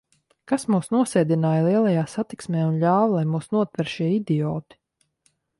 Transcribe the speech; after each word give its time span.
Kas 0.51 0.63
mūs 0.75 0.87
nosēdināja 0.95 1.67
lielajā 1.67 2.07
satiksmē 2.15 2.65
un 2.71 2.81
ļāva, 2.87 3.07
lai 3.15 3.23
mūs 3.35 3.55
notver 3.59 3.93
šie 3.97 4.11
idioti? 4.19 4.83